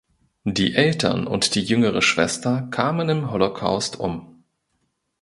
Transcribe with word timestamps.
Die 0.47 0.73
Eltern 0.73 1.27
und 1.27 1.53
die 1.53 1.61
jüngere 1.61 2.01
Schwester 2.01 2.63
kamen 2.71 3.07
im 3.09 3.29
Holocaust 3.29 3.99
um. 3.99 4.43